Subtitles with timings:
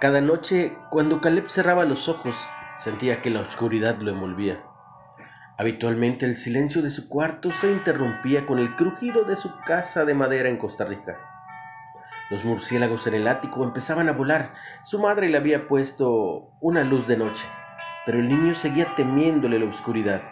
[0.00, 2.36] Cada noche, cuando Caleb cerraba los ojos,
[2.78, 4.60] sentía que la oscuridad lo envolvía.
[5.56, 10.14] Habitualmente el silencio de su cuarto se interrumpía con el crujido de su casa de
[10.14, 11.18] madera en Costa Rica.
[12.28, 14.52] Los murciélagos en el ático empezaban a volar.
[14.82, 17.46] Su madre le había puesto una luz de noche,
[18.04, 20.22] pero el niño seguía temiéndole la oscuridad.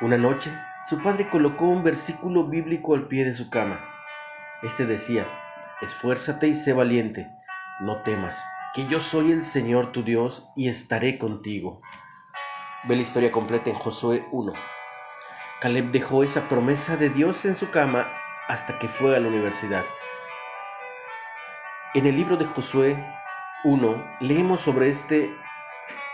[0.00, 0.56] Una noche,
[0.88, 3.80] su padre colocó un versículo bíblico al pie de su cama.
[4.62, 5.24] Este decía,
[5.82, 7.30] Esfuérzate y sé valiente,
[7.84, 11.82] no temas, que yo soy el Señor tu Dios y estaré contigo.
[12.84, 14.52] Ve la historia completa en Josué 1.
[15.60, 18.06] Caleb dejó esa promesa de Dios en su cama
[18.48, 19.84] hasta que fue a la universidad.
[21.94, 22.96] En el libro de Josué
[23.64, 25.36] 1 leemos sobre este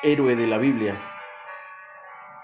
[0.03, 1.01] héroe de la Biblia.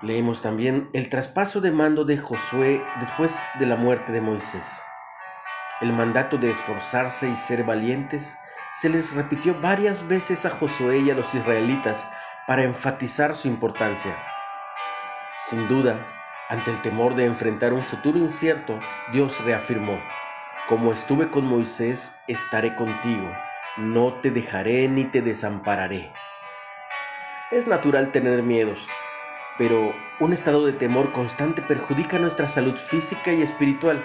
[0.02, 4.82] Leemos también el traspaso de mando de Josué después de la muerte de Moisés.
[5.80, 8.36] El mandato de esforzarse y ser valientes
[8.80, 12.06] se les repitió varias veces a Josué y a los israelitas
[12.46, 14.14] para enfatizar su importancia.
[15.38, 15.96] Sin duda,
[16.50, 18.78] ante el temor de enfrentar un futuro incierto,
[19.12, 19.98] Dios reafirmó,
[20.68, 23.34] como estuve con Moisés, estaré contigo,
[23.78, 26.12] no te dejaré ni te desampararé.
[27.50, 28.86] Es natural tener miedos,
[29.56, 34.04] pero un estado de temor constante perjudica nuestra salud física y espiritual.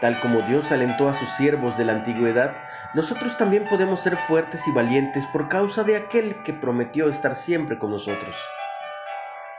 [0.00, 2.56] Tal como Dios alentó a sus siervos de la antigüedad,
[2.94, 7.78] nosotros también podemos ser fuertes y valientes por causa de aquel que prometió estar siempre
[7.78, 8.36] con nosotros.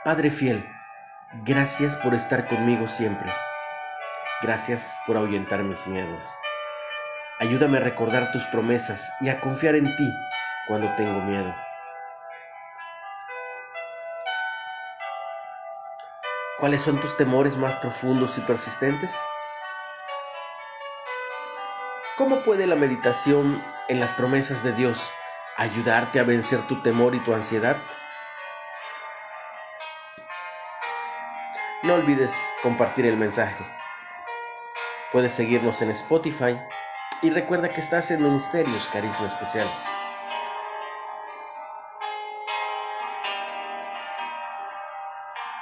[0.04, 0.64] Padre fiel,
[1.44, 3.28] gracias por estar conmigo siempre.
[4.40, 6.22] Gracias por ahuyentar mis miedos.
[7.40, 10.08] Ayúdame a recordar tus promesas y a confiar en ti
[10.68, 11.52] cuando tengo miedo.
[16.60, 19.12] ¿Cuáles son tus temores más profundos y persistentes?
[22.16, 25.10] ¿Cómo puede la meditación en las promesas de Dios
[25.56, 27.76] ayudarte a vencer tu temor y tu ansiedad?
[31.82, 33.66] No olvides compartir el mensaje.
[35.10, 36.56] Puedes seguirnos en Spotify
[37.20, 39.68] y recuerda que estás en Ministerios Carisma Especial.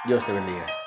[0.05, 0.82] Dios te bendiga.